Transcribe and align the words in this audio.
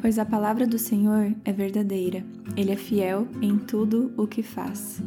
Pois 0.00 0.18
a 0.18 0.24
palavra 0.24 0.66
do 0.66 0.78
Senhor 0.78 1.34
é 1.44 1.52
verdadeira, 1.52 2.24
ele 2.56 2.72
é 2.72 2.76
fiel 2.76 3.28
em 3.42 3.58
tudo 3.58 4.14
o 4.16 4.26
que 4.26 4.42
faz. 4.42 5.02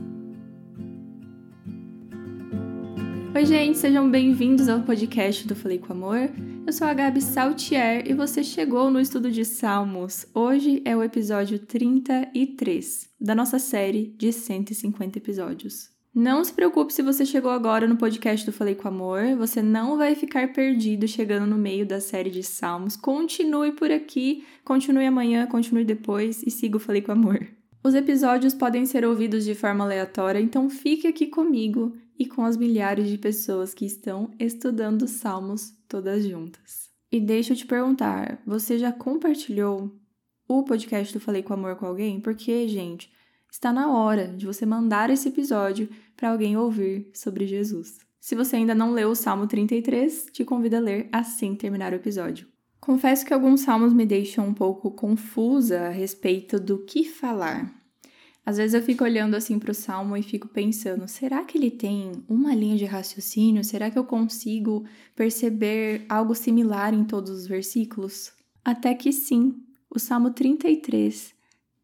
Oi, 3.35 3.43
gente, 3.43 3.79
sejam 3.79 4.09
bem-vindos 4.11 4.69
ao 4.69 4.83
podcast 4.83 5.47
do 5.47 5.55
Falei 5.55 5.79
com 5.79 5.93
Amor. 5.93 6.29
Eu 6.67 6.71
sou 6.71 6.85
a 6.85 6.93
Gabi 6.93 7.21
Saltier 7.21 8.07
e 8.07 8.13
você 8.13 8.43
chegou 8.43 8.91
no 8.91 8.99
estudo 8.99 9.31
de 9.31 9.43
Salmos. 9.43 10.27
Hoje 10.31 10.83
é 10.85 10.95
o 10.95 11.01
episódio 11.01 11.57
33 11.57 13.09
da 13.19 13.33
nossa 13.33 13.57
série 13.57 14.13
de 14.15 14.31
150 14.31 15.17
episódios. 15.17 15.92
Não 16.15 16.43
se 16.43 16.53
preocupe 16.53 16.93
se 16.93 17.01
você 17.01 17.25
chegou 17.25 17.49
agora 17.49 17.87
no 17.87 17.97
podcast 17.97 18.45
do 18.45 18.51
Falei 18.51 18.75
com 18.75 18.87
Amor, 18.87 19.35
você 19.35 19.63
não 19.63 19.97
vai 19.97 20.13
ficar 20.13 20.53
perdido 20.53 21.07
chegando 21.07 21.47
no 21.47 21.57
meio 21.57 21.87
da 21.87 21.99
série 21.99 22.29
de 22.29 22.43
Salmos. 22.43 22.95
Continue 22.95 23.71
por 23.71 23.89
aqui, 23.89 24.45
continue 24.63 25.07
amanhã, 25.07 25.47
continue 25.47 25.83
depois 25.83 26.43
e 26.43 26.51
siga 26.51 26.77
o 26.77 26.79
Falei 26.79 27.01
com 27.01 27.13
Amor. 27.13 27.47
Os 27.83 27.95
episódios 27.95 28.53
podem 28.53 28.85
ser 28.85 29.03
ouvidos 29.03 29.43
de 29.43 29.55
forma 29.55 29.83
aleatória, 29.83 30.39
então 30.39 30.69
fique 30.69 31.07
aqui 31.07 31.25
comigo 31.25 31.95
e 32.17 32.27
com 32.27 32.45
as 32.45 32.57
milhares 32.57 33.09
de 33.09 33.17
pessoas 33.17 33.73
que 33.73 33.83
estão 33.83 34.29
estudando 34.39 35.07
Salmos 35.07 35.73
todas 35.87 36.23
juntas. 36.23 36.91
E 37.11 37.19
deixa 37.19 37.53
eu 37.53 37.57
te 37.57 37.65
perguntar, 37.65 38.39
você 38.45 38.77
já 38.77 38.91
compartilhou 38.91 39.91
o 40.47 40.61
podcast 40.61 41.11
do 41.11 41.19
Falei 41.19 41.41
com 41.41 41.55
Amor 41.55 41.75
com 41.75 41.87
alguém? 41.87 42.19
Porque, 42.19 42.67
gente, 42.67 43.11
está 43.53 43.71
na 43.71 43.93
hora 43.93 44.29
de 44.29 44.47
você 44.47 44.65
mandar 44.65 45.11
esse 45.11 45.29
episódio 45.29 45.87
para 46.17 46.31
alguém 46.31 46.57
ouvir 46.57 47.11
sobre 47.13 47.45
Jesus. 47.45 47.99
Se 48.19 48.33
você 48.33 48.55
ainda 48.55 48.73
não 48.73 48.91
leu 48.91 49.11
o 49.11 49.15
Salmo 49.15 49.45
33, 49.45 50.25
te 50.31 50.43
convido 50.43 50.77
a 50.77 50.79
ler 50.79 51.07
assim 51.11 51.53
terminar 51.53 51.93
o 51.93 51.97
episódio. 51.97 52.47
Confesso 52.81 53.23
que 53.23 53.33
alguns 53.33 53.61
salmos 53.61 53.93
me 53.93 54.07
deixam 54.07 54.47
um 54.47 54.53
pouco 54.55 54.89
confusa 54.89 55.81
a 55.81 55.89
respeito 55.89 56.59
do 56.59 56.79
que 56.79 57.05
falar. 57.05 57.71
Às 58.43 58.57
vezes 58.57 58.73
eu 58.73 58.81
fico 58.81 59.03
olhando 59.03 59.35
assim 59.35 59.59
para 59.59 59.71
o 59.71 59.75
salmo 59.75 60.17
e 60.17 60.23
fico 60.23 60.47
pensando: 60.47 61.07
será 61.07 61.45
que 61.45 61.55
ele 61.55 61.69
tem 61.69 62.11
uma 62.27 62.55
linha 62.55 62.75
de 62.75 62.85
raciocínio? 62.85 63.63
Será 63.63 63.91
que 63.91 63.99
eu 63.99 64.03
consigo 64.03 64.83
perceber 65.15 66.05
algo 66.09 66.33
similar 66.33 66.93
em 66.93 67.05
todos 67.05 67.29
os 67.29 67.47
versículos? 67.47 68.33
Até 68.65 68.95
que 68.95 69.13
sim, 69.13 69.55
o 69.89 69.99
Salmo 69.99 70.31
33 70.31 71.33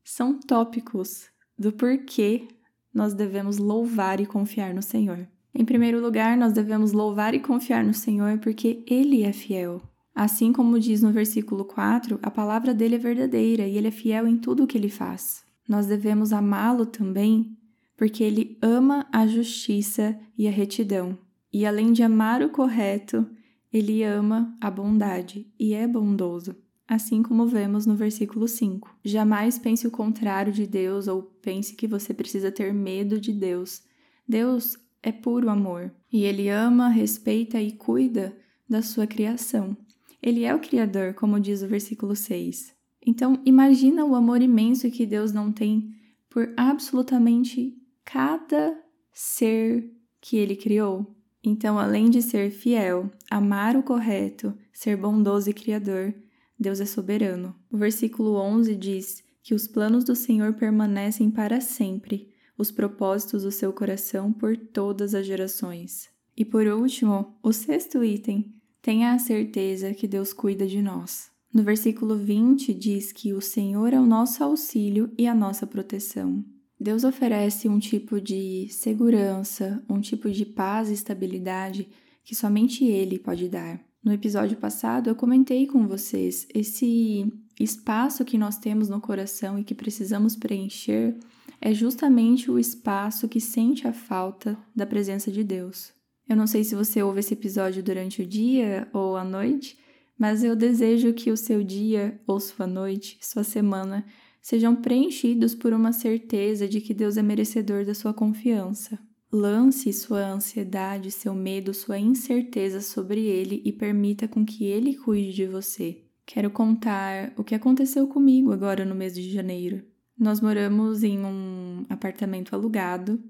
são 0.03 0.39
tópicos 0.39 1.29
do 1.59 1.73
porquê 1.73 2.47
nós 2.93 3.13
devemos 3.13 3.57
louvar 3.57 4.21
e 4.21 4.25
confiar 4.25 4.73
no 4.73 4.81
Senhor. 4.81 5.27
Em 5.53 5.65
primeiro 5.65 6.01
lugar, 6.01 6.37
nós 6.37 6.53
devemos 6.53 6.93
louvar 6.93 7.33
e 7.33 7.39
confiar 7.39 7.83
no 7.83 7.93
Senhor 7.93 8.37
porque 8.39 8.83
Ele 8.87 9.23
é 9.23 9.33
fiel. 9.33 9.81
Assim 10.15 10.53
como 10.53 10.79
diz 10.79 11.01
no 11.01 11.11
versículo 11.11 11.65
4, 11.65 12.19
a 12.21 12.31
palavra 12.31 12.73
dele 12.73 12.95
é 12.95 12.97
verdadeira 12.97 13.67
e 13.67 13.77
ele 13.77 13.87
é 13.87 13.91
fiel 13.91 14.27
em 14.27 14.37
tudo 14.37 14.63
o 14.63 14.67
que 14.67 14.77
ele 14.77 14.89
faz. 14.89 15.43
Nós 15.67 15.85
devemos 15.85 16.33
amá-lo 16.33 16.85
também 16.85 17.55
porque 17.95 18.23
ele 18.23 18.57
ama 18.61 19.07
a 19.13 19.25
justiça 19.27 20.19
e 20.37 20.47
a 20.47 20.51
retidão. 20.51 21.17
E 21.53 21.65
além 21.65 21.93
de 21.93 22.03
amar 22.03 22.41
o 22.41 22.49
correto, 22.49 23.25
ele 23.71 24.03
ama 24.03 24.57
a 24.59 24.69
bondade 24.69 25.47
e 25.57 25.73
é 25.73 25.87
bondoso 25.87 26.55
assim 26.89 27.21
como 27.21 27.45
vemos 27.45 27.85
no 27.85 27.95
versículo 27.95 28.47
5. 28.47 28.97
Jamais 29.05 29.59
pense 29.59 29.85
o 29.85 29.91
contrário 29.91 30.51
de 30.51 30.65
Deus 30.65 31.07
ou 31.07 31.21
pense 31.21 31.75
que 31.75 31.87
você 31.87 32.15
precisa 32.15 32.51
ter 32.51 32.73
medo 32.73 33.19
de 33.19 33.31
Deus. 33.31 33.83
Deus 34.27 34.75
é 35.03 35.11
puro 35.11 35.51
amor 35.51 35.93
e 36.11 36.23
ele 36.23 36.49
ama, 36.49 36.89
respeita 36.89 37.61
e 37.61 37.73
cuida 37.73 38.35
da 38.67 38.81
sua 38.81 39.05
criação. 39.05 39.77
Ele 40.21 40.43
é 40.43 40.53
o 40.53 40.59
Criador, 40.59 41.13
como 41.13 41.39
diz 41.39 41.61
o 41.61 41.67
versículo 41.67 42.15
6. 42.15 42.75
Então, 43.05 43.39
imagina 43.45 44.03
o 44.03 44.15
amor 44.15 44.41
imenso 44.41 44.89
que 44.89 45.05
Deus 45.05 45.31
não 45.31 45.51
tem 45.51 45.93
por 46.27 46.51
absolutamente 46.57 47.77
cada 48.03 48.75
ser 49.13 49.93
que 50.19 50.37
ele 50.37 50.55
criou. 50.55 51.15
Então, 51.43 51.79
além 51.79 52.09
de 52.09 52.21
ser 52.21 52.51
fiel, 52.51 53.09
amar 53.29 53.77
o 53.77 53.83
correto, 53.83 54.53
ser 54.73 54.97
bondoso 54.97 55.49
e 55.49 55.53
criador, 55.53 56.13
Deus 56.59 56.81
é 56.81 56.85
soberano. 56.85 57.55
O 57.71 57.77
versículo 57.77 58.35
11 58.35 58.75
diz 58.75 59.23
que 59.41 59.53
os 59.53 59.67
planos 59.67 60.03
do 60.03 60.15
Senhor 60.15 60.53
permanecem 60.53 61.31
para 61.31 61.61
sempre, 61.61 62.29
os 62.57 62.69
propósitos 62.69 63.43
do 63.43 63.51
seu 63.51 63.71
coração 63.71 64.33
por 64.33 64.57
todas 64.57 65.15
as 65.15 65.25
gerações. 65.25 66.09
E 66.35 66.43
por 66.43 66.67
último, 66.67 67.37
o 67.41 67.53
sexto 67.53 68.03
item, 68.03 68.53
tenha 68.81 69.13
a 69.13 69.19
certeza 69.19 69.93
que 69.93 70.07
Deus 70.07 70.33
cuida 70.33 70.67
de 70.67 70.81
nós. 70.81 71.29
No 71.53 71.63
versículo 71.63 72.17
20 72.17 72.73
diz 72.73 73.11
que 73.11 73.33
o 73.33 73.41
Senhor 73.41 73.93
é 73.93 73.99
o 73.99 74.05
nosso 74.05 74.43
auxílio 74.43 75.11
e 75.17 75.27
a 75.27 75.33
nossa 75.33 75.65
proteção. 75.65 76.45
Deus 76.79 77.03
oferece 77.03 77.67
um 77.67 77.79
tipo 77.79 78.21
de 78.21 78.67
segurança, 78.69 79.83
um 79.89 79.99
tipo 79.99 80.29
de 80.29 80.45
paz 80.45 80.89
e 80.89 80.93
estabilidade 80.93 81.89
que 82.23 82.35
somente 82.35 82.85
Ele 82.85 83.17
pode 83.19 83.49
dar. 83.49 83.83
No 84.01 84.13
episódio 84.13 84.57
passado, 84.57 85.09
eu 85.09 85.15
comentei 85.15 85.67
com 85.67 85.85
vocês 85.85 86.47
esse 86.53 87.31
espaço 87.59 88.23
que 88.23 88.37
nós 88.37 88.57
temos 88.57 88.87
no 88.87 89.01
coração 89.01 89.59
e 89.59 89.63
que 89.63 89.75
precisamos 89.75 90.37
preencher 90.37 91.17
é 91.59 91.73
justamente 91.73 92.49
o 92.49 92.57
espaço 92.57 93.27
que 93.27 93.41
sente 93.41 93.85
a 93.85 93.91
falta 93.91 94.57
da 94.73 94.85
presença 94.85 95.29
de 95.29 95.43
Deus. 95.43 95.91
Eu 96.29 96.37
não 96.37 96.47
sei 96.47 96.63
se 96.63 96.75
você 96.75 97.03
ouve 97.03 97.19
esse 97.19 97.33
episódio 97.33 97.83
durante 97.83 98.21
o 98.21 98.25
dia 98.25 98.87
ou 98.93 99.17
a 99.17 99.23
noite, 99.25 99.77
mas 100.17 100.43
eu 100.43 100.55
desejo 100.55 101.13
que 101.13 101.29
o 101.29 101.35
seu 101.35 101.61
dia 101.61 102.21
ou 102.25 102.39
sua 102.39 102.67
noite, 102.67 103.17
sua 103.19 103.43
semana, 103.43 104.05
sejam 104.41 104.75
preenchidos 104.75 105.53
por 105.53 105.73
uma 105.73 105.91
certeza 105.91 106.69
de 106.69 106.79
que 106.79 106.93
Deus 106.93 107.17
é 107.17 107.21
merecedor 107.21 107.83
da 107.83 107.93
sua 107.93 108.13
confiança. 108.13 108.97
Lance 109.31 109.93
sua 109.93 110.25
ansiedade, 110.25 111.11
seu 111.11 111.35
medo, 111.35 111.71
sua 111.71 111.99
incerteza 111.99 112.81
sobre 112.81 113.27
ele 113.27 113.61
e 113.63 113.71
permita 113.71 114.27
com 114.27 114.43
que 114.43 114.65
ele 114.65 114.95
cuide 114.95 115.33
de 115.33 115.45
você. 115.45 116.01
Quero 116.25 116.49
contar 116.49 117.31
o 117.37 117.43
que 117.43 117.53
aconteceu 117.53 118.07
comigo 118.07 118.51
agora 118.51 118.83
no 118.83 118.95
mês 118.95 119.13
de 119.13 119.29
janeiro. 119.29 119.83
Nós 120.17 120.41
moramos 120.41 121.03
em 121.03 121.19
um 121.19 121.85
apartamento 121.89 122.55
alugado 122.55 123.23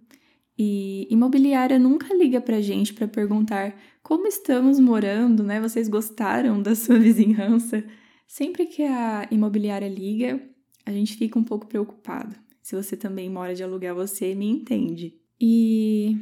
e 0.57 1.05
imobiliária 1.11 1.77
nunca 1.77 2.13
liga 2.13 2.39
pra 2.39 2.61
gente 2.61 2.93
para 2.93 3.07
perguntar 3.07 3.77
como 4.01 4.25
estamos 4.25 4.79
morando, 4.79 5.43
né? 5.43 5.59
Vocês 5.59 5.89
gostaram 5.89 6.61
da 6.61 6.75
sua 6.75 6.97
vizinhança? 6.97 7.83
Sempre 8.25 8.67
que 8.67 8.83
a 8.83 9.27
imobiliária 9.29 9.89
liga, 9.89 10.41
a 10.85 10.91
gente 10.93 11.17
fica 11.17 11.37
um 11.37 11.43
pouco 11.43 11.67
preocupado. 11.67 12.37
Se 12.61 12.73
você 12.73 12.95
também 12.95 13.29
mora 13.29 13.53
de 13.53 13.63
aluguel, 13.63 13.95
você 13.95 14.33
me 14.33 14.47
entende. 14.47 15.18
E 15.39 16.17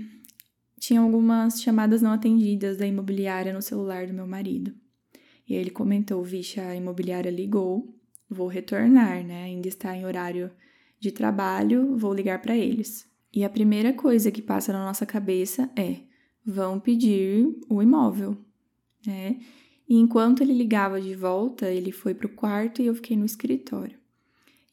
tinha 0.79 1.01
algumas 1.01 1.61
chamadas 1.61 2.01
não 2.01 2.11
atendidas 2.11 2.77
da 2.77 2.85
imobiliária 2.85 3.53
no 3.53 3.61
celular 3.61 4.07
do 4.07 4.13
meu 4.13 4.27
marido. 4.27 4.73
E 5.47 5.55
ele 5.55 5.69
comentou: 5.69 6.23
Vixe, 6.23 6.59
a 6.59 6.75
imobiliária 6.75 7.31
ligou, 7.31 7.95
vou 8.29 8.47
retornar, 8.47 9.23
né? 9.25 9.45
Ainda 9.45 9.67
está 9.67 9.95
em 9.95 10.05
horário 10.05 10.51
de 10.99 11.11
trabalho, 11.11 11.97
vou 11.97 12.13
ligar 12.13 12.41
para 12.41 12.55
eles. 12.55 13.07
E 13.33 13.43
a 13.43 13.49
primeira 13.49 13.93
coisa 13.93 14.31
que 14.31 14.41
passa 14.41 14.73
na 14.73 14.85
nossa 14.85 15.05
cabeça 15.05 15.69
é: 15.75 15.97
vão 16.45 16.79
pedir 16.79 17.47
o 17.69 17.81
imóvel, 17.81 18.37
né? 19.05 19.39
E 19.89 19.95
enquanto 19.95 20.41
ele 20.41 20.53
ligava 20.53 20.99
de 20.99 21.15
volta, 21.15 21.69
ele 21.69 21.91
foi 21.91 22.13
para 22.13 22.27
o 22.27 22.35
quarto 22.35 22.81
e 22.81 22.87
eu 22.87 22.95
fiquei 22.95 23.15
no 23.15 23.25
escritório. 23.25 23.97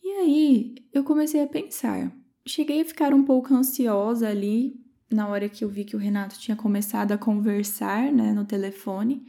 E 0.03 0.09
aí 0.09 0.75
eu 0.93 1.05
comecei 1.05 1.43
a 1.43 1.47
pensar: 1.47 2.13
cheguei 2.47 2.83
a 2.83 2.85
ficar 2.85 3.15
um 3.15 3.25
pouco 3.25 3.55
ansiosa 3.55 4.29
ali 4.29 4.81
na 5.11 5.29
hora 5.29 5.49
que 5.49 5.65
eu 5.65 5.69
vi 5.69 5.85
que 5.85 5.97
o 5.97 5.99
Renato 5.99 6.39
tinha 6.39 6.57
começado 6.57 7.13
a 7.13 7.19
conversar, 7.19 8.13
né, 8.13 8.33
no 8.33 8.45
telefone. 8.45 9.27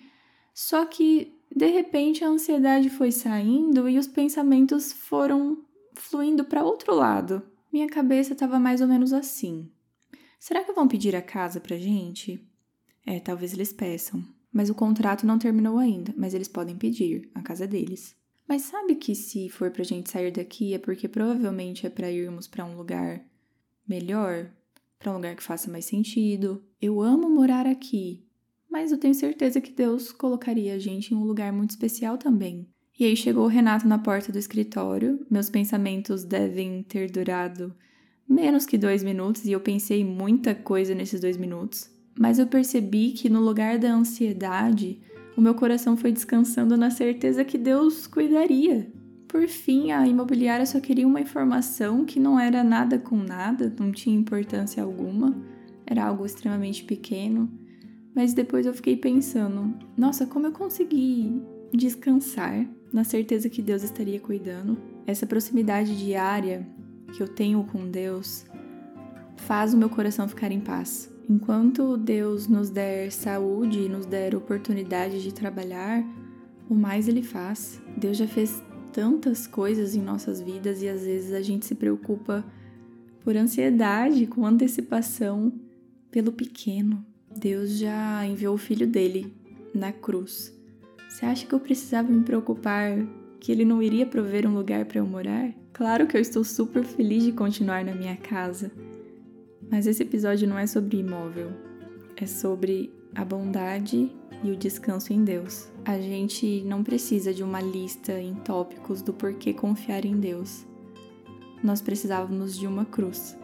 Só 0.53 0.85
que 0.85 1.33
de 1.55 1.67
repente 1.67 2.23
a 2.23 2.27
ansiedade 2.27 2.89
foi 2.89 3.11
saindo 3.11 3.87
e 3.87 3.97
os 3.97 4.07
pensamentos 4.07 4.91
foram 4.91 5.63
fluindo 5.93 6.43
para 6.43 6.63
outro 6.63 6.93
lado. 6.93 7.41
Minha 7.71 7.87
cabeça 7.87 8.33
estava 8.33 8.59
mais 8.59 8.81
ou 8.81 8.87
menos 8.87 9.13
assim. 9.13 9.69
Será 10.39 10.63
que 10.63 10.73
vão 10.73 10.87
pedir 10.87 11.15
a 11.15 11.21
casa 11.21 11.59
pra 11.59 11.77
gente? 11.77 12.43
É, 13.05 13.19
talvez 13.19 13.53
eles 13.53 13.71
peçam. 13.71 14.23
Mas 14.51 14.69
o 14.69 14.75
contrato 14.75 15.25
não 15.25 15.37
terminou 15.37 15.77
ainda, 15.77 16.13
mas 16.15 16.33
eles 16.33 16.47
podem 16.47 16.77
pedir, 16.77 17.29
a 17.35 17.41
casa 17.41 17.67
deles. 17.67 18.15
Mas 18.47 18.63
sabe 18.63 18.95
que 18.95 19.15
se 19.15 19.49
for 19.49 19.71
pra 19.71 19.83
gente 19.83 20.09
sair 20.09 20.31
daqui 20.31 20.73
é 20.73 20.77
porque 20.77 21.07
provavelmente 21.07 21.85
é 21.85 21.89
para 21.89 22.11
irmos 22.11 22.47
para 22.47 22.65
um 22.65 22.77
lugar 22.77 23.23
melhor, 23.87 24.51
para 24.99 25.11
um 25.11 25.15
lugar 25.15 25.35
que 25.35 25.43
faça 25.43 25.71
mais 25.71 25.85
sentido. 25.85 26.63
Eu 26.81 27.01
amo 27.01 27.29
morar 27.29 27.65
aqui, 27.65 28.23
mas 28.69 28.91
eu 28.91 28.97
tenho 28.97 29.13
certeza 29.13 29.59
que 29.59 29.71
Deus 29.71 30.11
colocaria 30.11 30.75
a 30.75 30.79
gente 30.79 31.13
em 31.13 31.17
um 31.17 31.23
lugar 31.23 31.51
muito 31.51 31.71
especial 31.71 32.17
também. 32.17 32.69
E 32.97 33.03
aí 33.03 33.15
chegou 33.15 33.43
o 33.45 33.49
Renato 33.49 33.87
na 33.87 33.99
porta 33.99 34.31
do 34.31 34.37
escritório. 34.37 35.25
Meus 35.29 35.49
pensamentos 35.49 36.23
devem 36.23 36.81
ter 36.83 37.11
durado 37.11 37.75
menos 38.27 38.65
que 38.65 38.77
dois 38.77 39.03
minutos 39.03 39.45
e 39.45 39.51
eu 39.51 39.59
pensei 39.59 40.03
muita 40.03 40.55
coisa 40.55 40.95
nesses 40.95 41.19
dois 41.19 41.35
minutos. 41.35 41.89
Mas 42.17 42.39
eu 42.39 42.47
percebi 42.47 43.11
que 43.11 43.29
no 43.29 43.41
lugar 43.41 43.77
da 43.77 43.93
ansiedade, 43.93 45.01
o 45.35 45.41
meu 45.41 45.53
coração 45.53 45.97
foi 45.97 46.11
descansando 46.11 46.77
na 46.77 46.89
certeza 46.89 47.43
que 47.43 47.57
Deus 47.57 48.07
cuidaria. 48.07 48.91
por 49.27 49.47
fim 49.49 49.91
a 49.91 50.07
imobiliária 50.07 50.65
só 50.65 50.79
queria 50.79 51.05
uma 51.05 51.19
informação 51.19 52.05
que 52.05 52.19
não 52.19 52.39
era 52.39 52.63
nada 52.63 52.97
com 52.97 53.17
nada, 53.17 53.73
não 53.77 53.91
tinha 53.91 54.17
importância 54.17 54.81
alguma, 54.81 55.35
era 55.85 56.05
algo 56.05 56.25
extremamente 56.25 56.85
pequeno. 56.85 57.49
Mas 58.15 58.33
depois 58.33 58.65
eu 58.65 58.73
fiquei 58.73 58.95
pensando, 58.95 59.73
nossa, 59.97 60.25
como 60.25 60.47
eu 60.47 60.53
consegui 60.53 61.41
descansar 61.73 62.65
na 62.93 63.03
certeza 63.03 63.49
que 63.49 63.61
Deus 63.61 63.83
estaria 63.83 64.19
cuidando. 64.21 64.77
Essa 65.05 65.25
proximidade 65.25 65.97
diária 65.97 66.65
que 67.13 67.21
eu 67.21 67.27
tenho 67.27 67.63
com 67.65 67.89
Deus 67.89 68.45
faz 69.35 69.73
o 69.73 69.77
meu 69.77 69.89
coração 69.89 70.27
ficar 70.27 70.51
em 70.51 70.61
paz. 70.61 71.13
Enquanto 71.27 71.97
Deus 71.97 72.47
nos 72.47 72.69
der 72.69 73.11
saúde 73.11 73.79
e 73.79 73.89
nos 73.89 74.05
der 74.05 74.35
oportunidade 74.35 75.23
de 75.23 75.33
trabalhar, 75.33 76.03
o 76.69 76.75
mais 76.75 77.07
Ele 77.07 77.23
faz. 77.23 77.81
Deus 77.97 78.17
já 78.17 78.27
fez 78.27 78.61
tantas 78.93 79.47
coisas 79.47 79.95
em 79.95 80.01
nossas 80.01 80.39
vidas 80.39 80.81
e 80.81 80.87
às 80.87 81.03
vezes 81.03 81.33
a 81.33 81.41
gente 81.41 81.65
se 81.65 81.75
preocupa 81.75 82.45
por 83.21 83.35
ansiedade, 83.35 84.27
com 84.27 84.45
antecipação, 84.45 85.51
pelo 86.11 86.31
pequeno. 86.31 87.03
Deus 87.35 87.71
já 87.71 88.25
enviou 88.25 88.53
o 88.53 88.59
filho 88.59 88.87
dele 88.87 89.33
na 89.73 89.91
cruz. 89.91 90.55
Você 91.09 91.25
acha 91.25 91.45
que 91.45 91.53
eu 91.53 91.59
precisava 91.59 92.09
me 92.11 92.23
preocupar 92.23 93.05
que 93.39 93.51
ele 93.51 93.65
não 93.65 93.81
iria 93.81 94.05
prover 94.05 94.47
um 94.47 94.53
lugar 94.53 94.85
para 94.85 94.99
eu 94.99 95.05
morar? 95.05 95.51
Claro 95.73 96.07
que 96.07 96.15
eu 96.15 96.21
estou 96.21 96.43
super 96.43 96.83
feliz 96.83 97.23
de 97.23 97.31
continuar 97.31 97.83
na 97.83 97.93
minha 97.93 98.15
casa, 98.15 98.71
mas 99.69 99.87
esse 99.87 100.03
episódio 100.03 100.47
não 100.47 100.57
é 100.57 100.67
sobre 100.67 100.97
imóvel, 100.97 101.51
é 102.15 102.25
sobre 102.25 102.93
a 103.13 103.23
bondade 103.23 104.11
e 104.43 104.51
o 104.51 104.55
descanso 104.55 105.13
em 105.13 105.23
Deus. 105.23 105.69
A 105.83 105.99
gente 105.99 106.61
não 106.63 106.83
precisa 106.83 107.33
de 107.33 107.43
uma 107.43 107.61
lista 107.61 108.19
em 108.19 108.35
tópicos 108.35 109.01
do 109.01 109.13
porquê 109.13 109.53
confiar 109.53 110.05
em 110.05 110.19
Deus. 110.19 110.65
Nós 111.63 111.81
precisávamos 111.81 112.57
de 112.57 112.67
uma 112.67 112.85
cruz, 112.85 113.37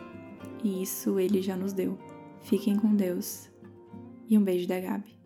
e 0.64 0.84
isso 0.84 1.20
ele 1.20 1.42
já 1.42 1.56
nos 1.56 1.74
deu. 1.74 1.98
Fiquem 2.42 2.76
com 2.76 2.96
Deus 2.96 3.50
e 4.28 4.38
um 4.38 4.44
beijo 4.44 4.68
da 4.68 4.80
Gabi. 4.80 5.21